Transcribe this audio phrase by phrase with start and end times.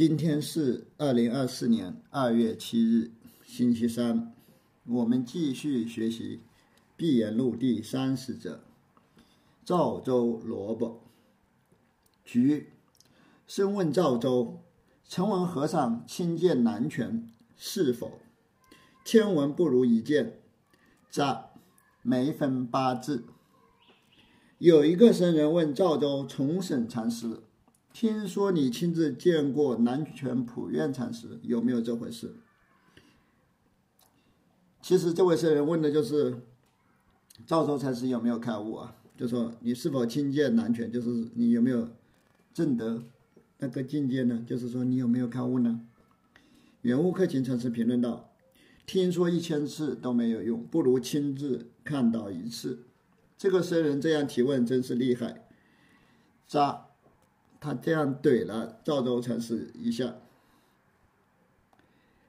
[0.00, 3.10] 今天是二零二四年二月七日，
[3.44, 4.32] 星期三。
[4.86, 6.38] 我们继续学习
[6.96, 8.62] 《闭眼录》第三十则。
[9.62, 11.02] 赵州萝卜
[12.24, 12.68] 菊
[13.46, 14.62] 深问赵州
[15.06, 18.12] ：“曾闻和尚亲见南拳，是否？
[19.04, 20.40] 千闻不如一见。”
[21.12, 21.50] 札
[22.00, 23.24] 梅分八字。
[24.56, 27.42] 有一个僧人问赵州重审禅师。
[27.92, 32.34] 听说你亲自见过南拳普愿禅师，有没有这回事？
[34.80, 36.40] 其实这位僧人问的就是
[37.46, 38.96] 赵州禅师有没有开悟啊？
[39.16, 41.88] 就说你是否亲见南拳，就是你有没有
[42.54, 43.02] 证得
[43.58, 44.42] 那个境界呢？
[44.46, 45.80] 就是说你有没有开悟呢？
[46.82, 48.32] 圆悟克勤禅师评论道
[48.86, 52.84] ：“听说一千次都没有用，不如亲自看到一次。”
[53.36, 55.46] 这个僧人这样提问真是厉害，
[56.46, 56.86] 扎。
[57.60, 60.14] 他这样怼了赵州禅师一下，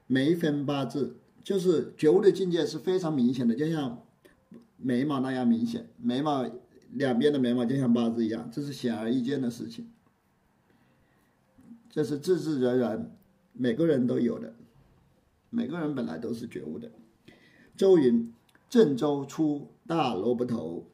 [0.05, 4.03] 眉分八字就是觉悟的境界是非常明显的，就像
[4.75, 6.45] 眉毛那样明显，眉毛
[6.91, 9.89] 两边的眉毛就像八字一样，这是显而易见的事情，
[11.89, 13.15] 这是自自然然，
[13.53, 14.53] 每个人都有的，
[15.49, 16.91] 每个人本来都是觉悟的。
[17.77, 18.33] 周云：
[18.69, 20.87] 郑州出大萝卜头，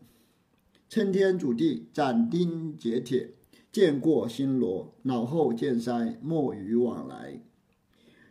[0.87, 3.31] 撑天主地，斩钉截铁。
[3.77, 7.43] 见过新罗，脑后见腮，莫与往来。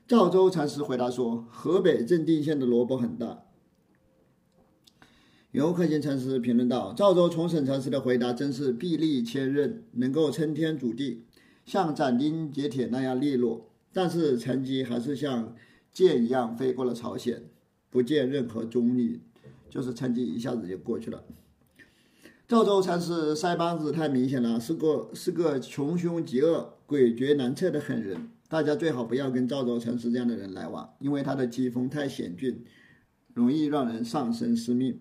[0.09, 3.45] 赵州禅师回答说：“河北正定县的萝卜很大。”
[5.53, 11.23] 游克勤禅师评论道：“赵州重审禅师的回答真是臂力千仞，能够撑天阻地，
[11.65, 13.71] 像斩钉截铁那样利落。
[13.93, 15.55] 但是成绩还是像
[15.93, 17.45] 箭一样飞过了朝鲜，
[17.89, 19.21] 不见任何踪影，
[19.71, 21.23] 就是成绩一下子就过去了。”
[22.49, 28.31] 赵州禅师腮帮子太明显了，是个是个穷凶极恶、诡谲难测的狠人。
[28.49, 32.65] 大家最好不要跟赵州禅师这样的人来往，因为他的机锋太险峻，
[33.35, 35.01] 容易让人丧生失命。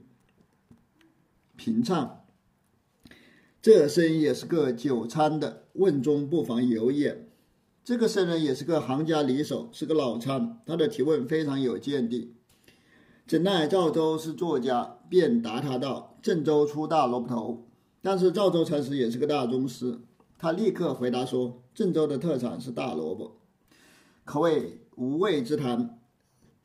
[1.55, 2.25] 平畅，
[3.61, 7.29] 这僧也是个久参的，问中不妨有眼。
[7.83, 12.34] 这个僧人也是个行家里手，是个老参，他的提问非常有见地。
[13.27, 17.67] 怎奈赵州是作家，便答他道：“郑州出大萝卜头。”
[18.03, 19.99] 但是赵州禅师也是个大宗师，
[20.37, 23.41] 他立刻回答说：“郑州的特产是大萝卜，
[24.25, 25.99] 可谓无味之谈，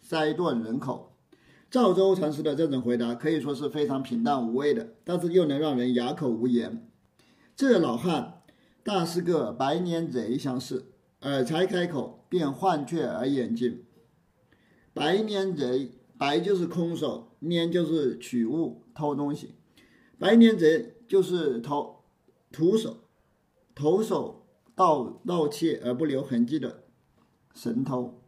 [0.03, 1.17] 塞顿人口。”
[1.71, 6.87] 赵州禅师的这种回答可以说是非常平淡无味的，但是又能让人哑口无言。
[7.57, 8.43] 这老汉
[8.83, 10.93] 大是个白脸贼相似，
[11.23, 13.85] 耳才开口，便换却而眼睛。
[14.93, 15.93] 白脸贼。
[16.21, 19.55] 白就是空手，拈就是取物、偷东西。
[20.19, 22.03] 白拈贼就是偷
[22.53, 22.99] 徒手、
[23.75, 24.45] 徒手
[24.75, 26.83] 盗盗窃而不留痕迹的
[27.55, 28.21] 神偷。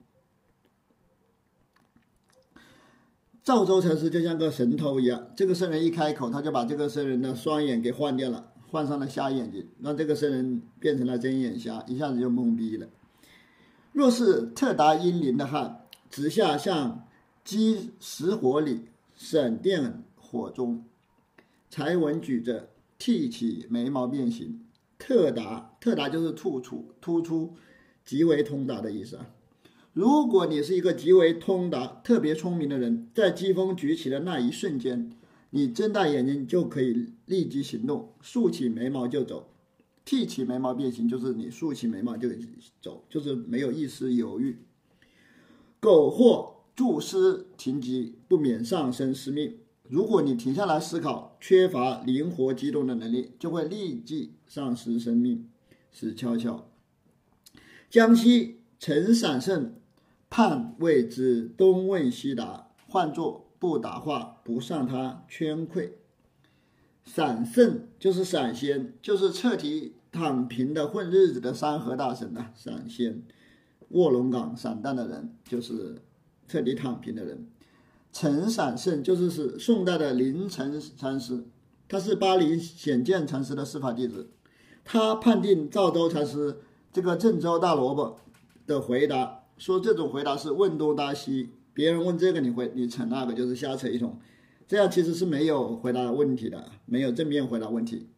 [3.44, 12.88] 赵州禅师就像个神偷一样，这个僧人一开口，他就把这个僧人的双眼给换掉了，换上了瞎眼睛，让这个僧人变成了睁眼瞎，一下子就懵逼了。
[13.92, 17.06] 若是特达英灵的汉，直下像。
[17.44, 18.82] 积石火里，
[19.16, 20.84] 闪电火中，
[21.68, 24.64] 才闻举着，剃起眉毛变形。
[24.96, 27.54] 特达，特达就是突出、突出、
[28.04, 29.30] 极为通达的意思啊。
[29.92, 35.10] 如果你是一个极为通达、特别聪明的人，在疾风举起的那一瞬间，
[35.50, 39.48] 你睁大眼睛就可以立即行动，竖起眉毛就走。
[40.04, 42.28] 剃起眉毛变形就是你竖起眉毛就
[42.80, 44.58] 走，就是没有一丝犹豫。
[45.80, 46.61] 苟或。
[46.74, 49.58] 注思停机，不免丧生失命。
[49.88, 55.48] 如果你停下来思考，缺乏灵活机动的能力，就会立即丧失生命。
[55.90, 56.66] 死翘翘。
[57.90, 59.74] 江西陈闪胜
[60.30, 65.90] 判谓之东问西答，换作不答话，不上他圈溃。
[67.04, 72.50] 闪胜就是闪仙，就是彻底躺平的混日子的山河大神呐。
[72.54, 73.22] 闪仙，
[73.90, 75.96] 卧龙岗散旦的人就是。
[76.48, 77.46] 彻底躺平的人，
[78.12, 81.44] 陈闪胜就是是宋代的凌晨禅师，
[81.88, 84.30] 他是巴黎显见禅师的师法弟子。
[84.84, 86.58] 他判定赵州禅师
[86.92, 88.18] 这个郑州大萝卜
[88.66, 94.18] 的回答，说这种回答是问东答西，别人问这个你回你扯那个就是瞎扯一通，
[94.66, 98.08] 这样其实是没有回答问题的，没有正面回答问题，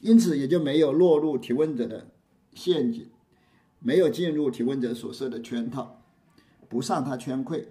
[0.00, 2.08] 因此也就没有落入提问者的
[2.52, 3.06] 陷阱，
[3.80, 6.01] 没有进入提问者所设的圈套。
[6.72, 7.68] 不上他圈愧，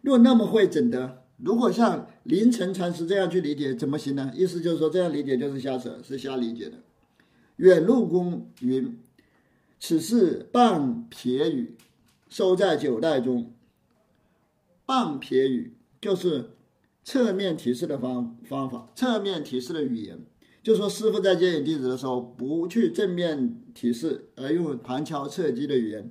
[0.00, 1.24] 若那么会怎的？
[1.36, 4.32] 如果像凌晨禅师这样去理解，怎么行呢？
[4.34, 6.78] 意思就是说，这样理解就是瞎扯，是瞎理解的。
[7.56, 8.98] 远路公云
[9.78, 11.76] ：“此事半撇语，
[12.30, 13.52] 收在九代中。
[14.86, 16.52] 半撇语就是
[17.02, 20.20] 侧面提示的方方法，侧面提示的语言，
[20.62, 26.10] 就说师傅在接引弟子的时候，不去正面提示，而用旁敲侧击的语言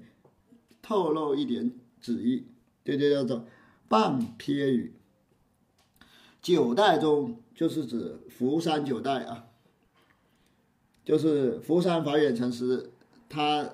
[0.81, 1.71] 透露一点
[2.04, 2.46] 旨意，
[2.84, 3.46] 这就叫做
[3.88, 4.94] 半撇语。
[6.42, 9.46] 九代中就是指福山九代啊，
[11.06, 12.92] 就是福山法远禅师
[13.30, 13.70] 他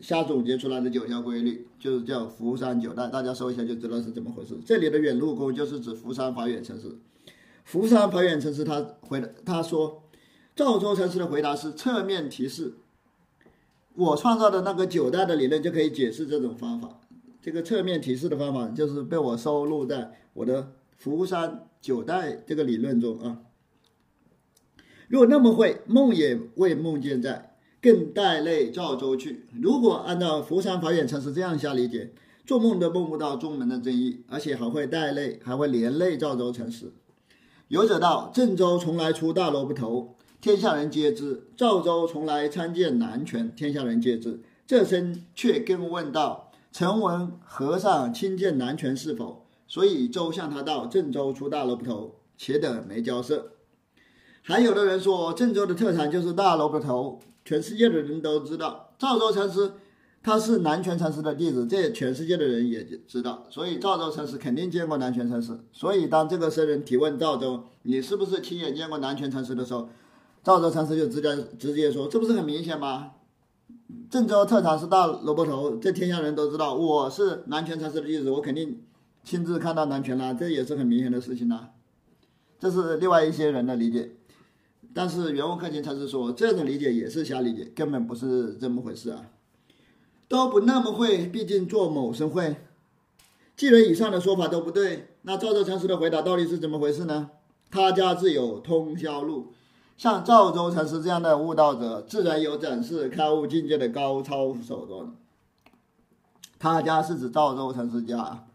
[0.00, 4.58] 瞎总结出来的九条规律，就是叫福山九代，大家搜一下就知道是怎么回事。
[4.64, 6.96] 这里的远路公就是指福山法远禅师，
[7.64, 10.02] 福山法远禅师他回他说，
[10.56, 12.74] 赵州禅师的回答是侧面提示，
[13.94, 17.00] 我创造的那个九代的理论就可以解释这种方法。
[17.44, 21.68] 这个侧面提示的方法就是被我收录在我的福山。
[21.78, 23.42] 九代这个理论中啊，
[25.06, 29.44] 若那么会，梦也未梦见在，更带泪赵州去。
[29.60, 32.14] 如果按照福山法眼禅师这样下理解，
[32.46, 36.90] 做梦都梦不到宗门的真意，而且还会带泪，还会连累赵州禅师。
[37.68, 44.40] 有者道：郑州从来出大萝卜头，天下人皆知；赵州从来参见南拳，天下人皆知。
[44.66, 46.43] 这身却更问道：
[46.76, 49.46] 曾闻和尚亲见南拳是否？
[49.68, 53.52] 所以周向他道：“郑州出大萝卜头，且等没交涉。”
[54.42, 58.92] 还有的人说，郑州的特产就是大萝卜头，全世界的人都知道。
[58.98, 59.74] 赵州禅师
[60.20, 63.46] 他是南拳禅师的弟子，这全世界的人也知道。
[63.48, 65.56] 所以赵州禅师肯定见过南拳禅师。
[65.70, 69.88] 所以当这个僧人提问赵州：“你是不是亲眼见过南拳禅师？”的时候，
[70.42, 73.12] 赵州禅师就直接直接说：“这不是很明显吗？
[74.10, 76.74] 郑州特产是大萝卜头，这天下人都知道。
[76.74, 78.82] 我是南拳禅师的弟子，我肯定。”
[79.24, 81.70] 亲自看到南拳了，这也是很明显的事情啦。
[82.58, 84.16] 这是另外一些人的理解，
[84.92, 89.30] 但是原文课前禅师说，这种理解也是瞎理解，根本不是这么回事啊，
[90.28, 91.26] 都不那么会。
[91.26, 92.56] 毕竟做某生会，
[93.56, 97.30] 既然以上的说法都不对，那赵州禅师的回答到底是怎么回事呢？
[97.70, 99.54] 他家自有通宵路，
[99.96, 105.14] 像赵州禅师这样的悟道者，自然有展示开悟境界的高超手段。
[106.58, 108.46] 他家是指赵州禅师家。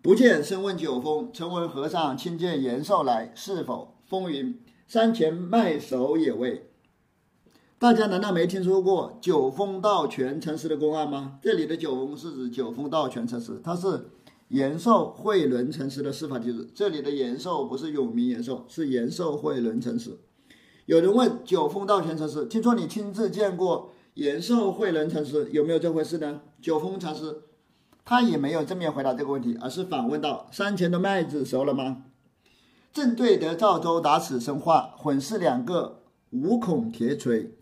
[0.00, 3.96] 不见身问九峰，曾闻和尚亲见延寿来，是否？
[4.06, 6.70] 风云山前卖首也未。
[7.78, 11.38] 大家难道没听说过九峰道全禅师的公案吗？
[11.42, 14.08] 这里的九峰是指九峰道全禅师，他是
[14.48, 16.70] 延寿慧伦禅师的司法弟子。
[16.72, 20.16] 这里的延寿不是永明延寿，是延寿慧伦禅师。
[20.88, 26.40] 有人问九峰道全禅师，听说你亲自见过延寿慧伦禅师，有没有这回事呢？
[26.62, 27.42] 九峰禅师。
[28.06, 32.04] 他也没有正面回答这个问题，而是反问道：“山前的麦子熟了吗？”
[32.90, 37.52] 正对得赵州打此生话，混是两个五孔铁锤。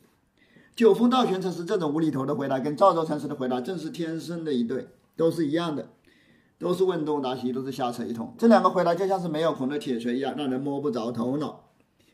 [0.77, 4.87] 九峰道玄禅师这种无厘头的回答，跟赵州禅师的回答正是天生的一对，
[5.17, 5.89] 都是一样的，
[6.61, 8.33] 都是问东答西，都是瞎扯一通。
[8.39, 11.65] 这两个回答就像是没有孔的铁锤一样，让人摸不着头脑。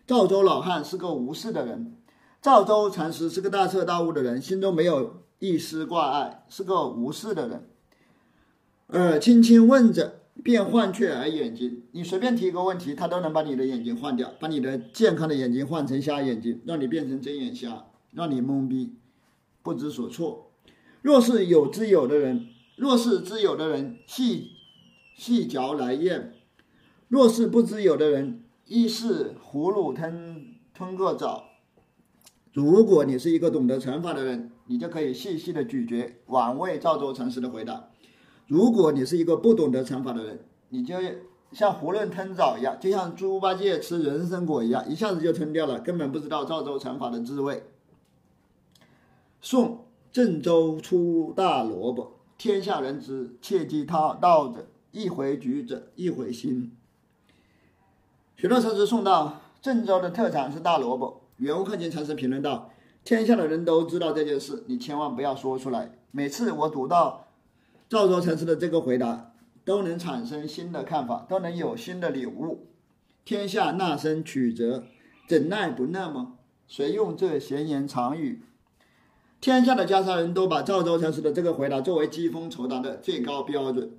[0.06, 1.96] 赵州老汉是个无事的人，
[2.40, 7.68] 赵州禅师是个大彻大悟的人，心中没有一丝挂碍，是个无事的人。
[8.88, 11.84] 呃，轻轻问着，便换却而眼睛。
[11.92, 18.96] 你随便提一个问题，他都能把你的眼睛换掉，把你的健康的眼睛换成瞎眼睛，让你变成睁眼瞎，让你懵逼，
[19.62, 20.50] 不知所措。
[21.00, 24.50] 若是有知有的人，若是知有的人，细
[25.16, 26.32] 细嚼来咽；
[27.08, 31.44] 若是不知有的人，一是葫芦吞吞个枣。
[32.52, 37.88] 如果你是一个懂得乘法的人，你就可以细细的咀嚼，玩味赵州禅师的回答。
[38.46, 40.94] 如果你是一个不懂得乘法的人，你就
[41.52, 47.64] 像囫囵吞枣一样，就像猪八戒吃人参果一样，一下子就吞掉了，根本不知道赵州乘法的滋味。
[49.40, 56.76] 宋郑州出大萝卜，天下人知，切记他道者，一回举者，一回心。
[58.42, 61.20] 许多禅师送到，郑州的特产是大萝卜。
[61.36, 62.72] 袁悟空前禅师评论道
[63.04, 65.92] ：“天下的人都知道这件事，你千万不要说出来。
[66.10, 67.28] 每次我读到。”
[67.88, 69.32] 赵州禅师的这个回答
[69.64, 72.66] 都能产生新的看法，都能有新的领悟。
[73.24, 74.82] 天下那生曲折，
[75.28, 76.32] 怎奈不那么？
[76.66, 78.42] 谁用这闲言长语？
[79.40, 83.92] 天下的家沙人都把赵州禅师的这个回答作为机锋筹答的最高标准，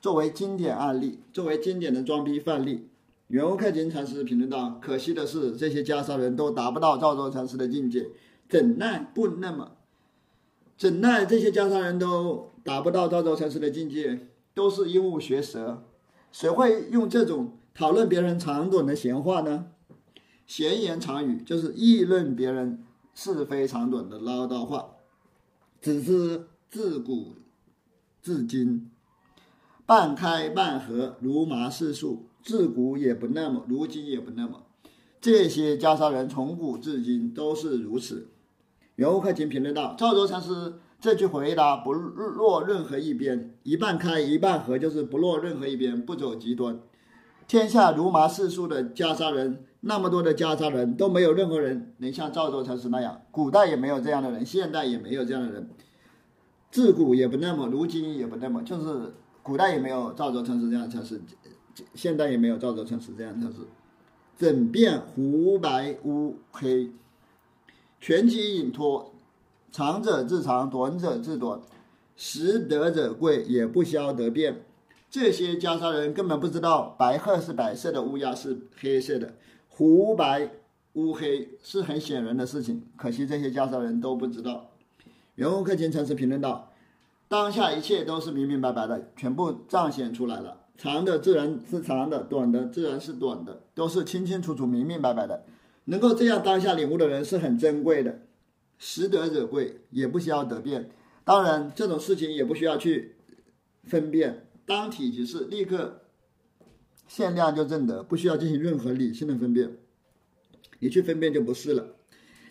[0.00, 2.86] 作为经典案例，作为经典的装逼范例。
[3.30, 8.08] 袁悟克金禅师评论道：“可惜的是，这些袈裟人都达不到赵州禅师的境界，
[8.48, 9.76] 怎奈不那么？
[10.76, 15.84] 怎奈这些袈裟人都？”达不到赵州禅师的境界，都是鹦鹉学舌。
[16.32, 19.66] 谁会用这种讨论别人长短的闲话呢？
[20.44, 22.84] 闲言长语就是议论别人
[23.14, 24.96] 是非长短的唠叨话。
[25.80, 27.36] 只是自古
[28.20, 28.90] 至今，
[29.86, 32.26] 半开半合，如麻似树。
[32.42, 34.62] 自古也不那么，如今也不那么。
[35.20, 38.28] 这些袈裟人从古至今都是如此。
[38.96, 46.78] 袁悟克勤评论道：“赵州禅师这句回答不落任何一边，一半开一半合，就是不落任何一边，不走极端。
[47.46, 55.68] 天下如麻似树的袈裟人，那么多的袈裟人都没有任何人能像赵州禅师那样，古代也没有这样的人，现代也没有这样的人，
[56.70, 61.20] 自古也不那么，如今也不那么，就是古代也没有赵州禅师这样的禅师，
[61.94, 63.58] 现代也没有赵州城是这样的禅师。”
[64.38, 66.90] 整遍湖白乌黑，
[68.00, 69.12] 全机隐脱，
[69.70, 71.60] 长者自长，短者自短，
[72.16, 74.62] 识得者贵，也不消得变。
[75.10, 79.34] 这些袈裟人根本不知道白鹤是白色的，乌鸦是黑色的，
[79.68, 80.50] 湖白
[80.94, 82.82] 乌黑是很显然的事情。
[82.96, 84.70] 可惜这些袈裟人都不知道。
[85.34, 86.72] 袁悟克勤禅师评论道
[87.28, 95.44] ：“当下一切都是明明白白的，全部彰显出来了。”长的自然是长的，短的自然是短的，都是清清楚楚、明明白白的。
[95.84, 98.22] 能够这样当下领悟的人是很珍贵的，
[98.78, 100.90] 识得者贵，也不需要得辩。
[101.22, 103.16] 当然，这种事情也不需要去
[103.84, 106.00] 分辨，当体即是，立刻
[107.06, 109.76] 限量就正得，不需要进行任何理性的分辨。
[110.78, 111.88] 你去分辨就不是了。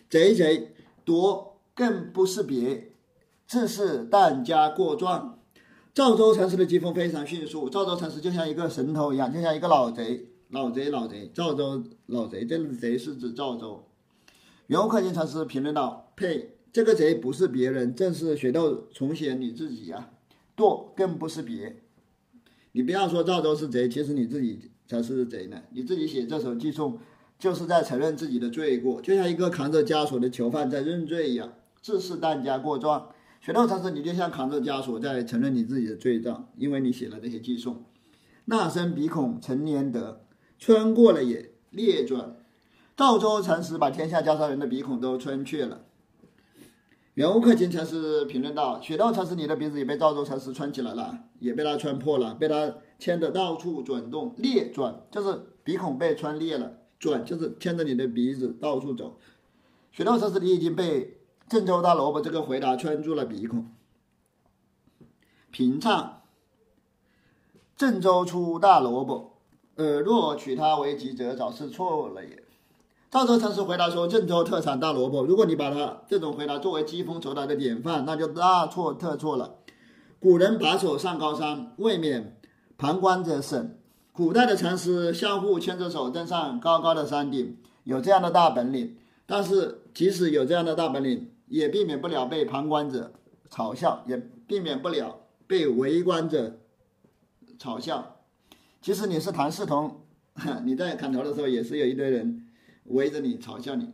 [0.08, 0.72] 贼贼
[1.04, 2.92] 夺更不是别，
[3.48, 5.39] 自是但家过状。
[5.92, 13.84] 赵州禅师的机锋非常迅速，赵州禅师就像一个神偷一样，就像一个老贼，老贼，老贼，赵州老贼，这个贼是指赵州。
[14.68, 20.10] 袁悟克勤禅师评论道：“呸，这个贼不是别人，正是雪窦重显你自己呀！
[20.56, 21.82] 堕更不是别，
[22.70, 25.60] 你不要说赵州是贼，其实你自己才是贼呢。
[25.72, 27.00] 你自己写这首寄送，
[27.36, 33.08] 就是在承认自己的罪过，就像一个扛着枷锁的囚犯在认罪一样，自是但家过状。”
[33.40, 37.84] 雪道禅师，你就像扛着枷锁在承认你自己的罪状，因为你写了这些寄送。
[38.44, 40.26] 那生鼻孔成年德，
[40.58, 42.36] 穿过了也裂转。
[42.94, 45.86] 赵州禅师把天下袈裟人的鼻孔都穿去了。
[47.14, 59.18] 袁悟克勤禅师评论道：“雪道禅师，你的鼻子也被赵州禅师穿起来了，也被他穿破了，被他牵的到处转动，裂转就是鼻孔被穿裂了，转就是牵着你的鼻子到处走。
[59.90, 61.16] 雪道禅师，你已经被。”
[61.50, 63.66] 郑州大萝卜这个回答圈住了鼻孔。
[65.50, 66.22] 平唱，
[67.76, 69.32] 郑州出大萝卜，
[69.74, 72.44] 呃若取它为吉者，早是错了也。
[73.10, 79.56] 赵州禅师回答说：“郑州特产大萝卜，如果你把它这种回答作为机锋筹达的典范，那就大错特错了。
[80.20, 82.38] 古人把手上高山，未免
[82.78, 83.76] 旁观者省。
[84.12, 88.96] 古代的禅师相互牵着手登上高高的山顶，有这样的大本领。
[89.26, 93.12] 但是即使有这样的大本领，也避免不了被旁观者
[93.50, 94.16] 嘲笑，也
[94.46, 96.60] 避免不了被围观者
[97.58, 98.20] 嘲笑。
[98.80, 100.00] 其实你是谭嗣同，
[100.64, 102.46] 你在砍头的时候也是有一堆人
[102.84, 103.90] 围着你嘲笑你。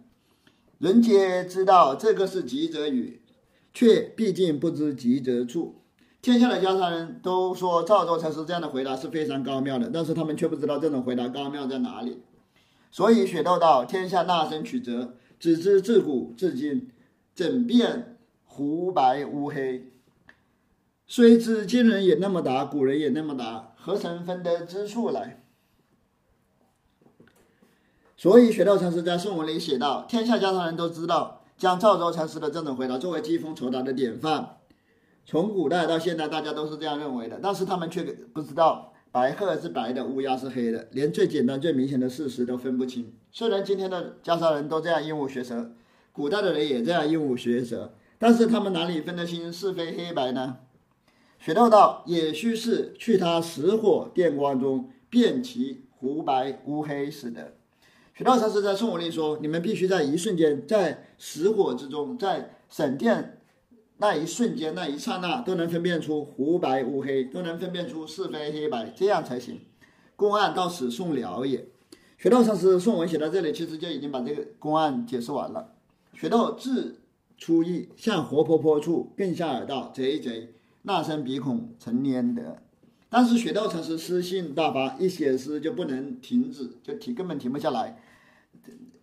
[0.78, 3.22] 人皆知道这个是吉者语，
[3.72, 5.76] 却毕竟不知吉者处。
[6.20, 12.20] 天下的家常人都说赵州禅师这样的回答是非常高妙的，但是他们却不知道这种回答高妙在哪里。
[12.90, 16.90] 所以雪窦道：天下纳生曲折，只知自古至今。
[17.36, 18.16] 整遍
[18.46, 19.92] 湖白乌黑，
[21.06, 25.44] 虽知今人也那么答，古人也那么答，何曾分得之处来？
[28.16, 34.56] 所以雪道禅师在宋文里写道：“天下家常人都知道，将赵州禅师的这种回答作为机锋酬答的典范。
[35.26, 43.12] 从古代到现在，大家都是这样认为的，但是他们却不知道白鹤是白的，乌鸦是黑的，连最简单、最明显的事实都分不清。
[43.30, 45.72] 虽然今天的家常人都这样鹦鹉学舌。”
[46.16, 50.56] 古代的人也这样鹦鹉学舌，但是他们哪里分得清是非黑白呢？
[51.38, 57.52] 学道道也须是去他实火电光中辨其湖白乌黑似的。
[58.14, 63.42] 雪窦禅师在宋文里说：“你们必须在一瞬间，在实火之中，在闪电
[63.98, 69.60] 那一瞬间、那一刹那，都能分辨出湖白乌黑，都能分辨出是非黑白，这样才行。
[70.16, 71.66] 公案到此送了也。”
[72.16, 75.74] 学道禅师宋文写到这里，其实就已经把这个公案解释完了。
[76.16, 77.02] 学到自
[77.36, 82.56] 出意，向活泼泼处，更下耳道：“贼贼，那生鼻孔成粘德。”
[83.10, 88.00] 但是雪窦禅师诗性大发，一写诗就不能停止，就停根本停不下来。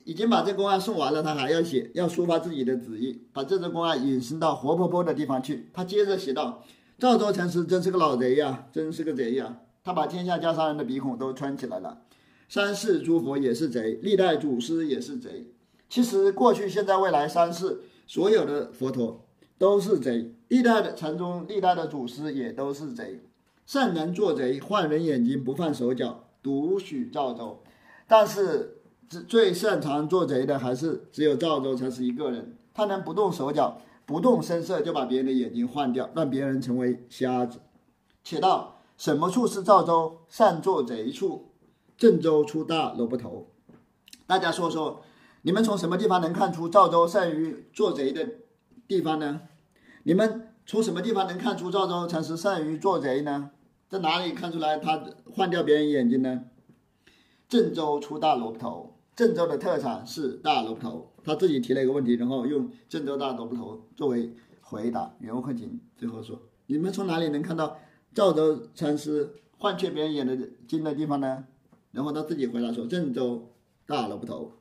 [0.03, 5.70] 已经把这公案送完了，他还要写，要抒发自己的旨意，把这则公案引申到活泼泼的地方去。
[5.72, 6.63] 他接着写道
[6.98, 9.60] ：“赵州禅师真是个老贼呀，真是个贼呀！
[9.84, 12.01] 他把天下家商人的鼻孔都穿起来了。
[12.50, 15.52] 三世诸佛也是贼，历代祖师也是贼。”
[15.94, 19.24] 其实，过去、现在、未来三世所有的佛陀，
[19.60, 20.34] 都是贼。
[20.48, 23.22] 历代的禅宗，历代的祖师也都是贼。
[23.68, 27.62] 善人做贼，换人眼睛，不犯手脚，独许赵州。
[28.08, 28.82] 但是
[29.28, 32.58] 最擅长做贼的，还是只有赵州才是一个人。
[32.74, 37.60] 他能不动手脚，不动声色，就把别人的眼睛换掉，让别人成为瞎子。
[38.24, 41.52] 且道什么处是赵州善做贼处？
[41.96, 43.46] 郑州出大萝卜头。
[44.26, 45.04] 大家说说，
[45.46, 48.26] 你们从什么地方能看出赵州善于做贼的
[48.88, 49.42] 地方呢？
[50.04, 53.52] 你们从什么地方能看出赵州禅师善于做贼呢？
[53.90, 56.46] 在哪里看出来他换掉别人眼睛呢？
[57.50, 58.96] 郑州出大萝卜头。
[59.18, 61.12] 郑州的特产是大萝卜头。
[61.26, 65.14] 他自己提了一个问题，然后用郑州大萝卜头作为回答。
[65.20, 67.78] 袁慧琴最后说：“你们从哪里能看到
[68.14, 71.44] 赵州禅师换却别人眼的睛的地方呢？”
[71.92, 73.52] 然后他自己回答说：“郑州
[73.86, 74.54] 大萝卜头。”